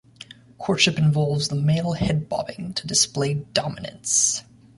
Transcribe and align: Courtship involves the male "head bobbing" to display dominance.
Courtship 0.57 0.97
involves 0.97 1.49
the 1.49 1.55
male 1.55 1.93
"head 1.93 2.27
bobbing" 2.27 2.73
to 2.73 2.87
display 2.87 3.35
dominance. 3.35 4.41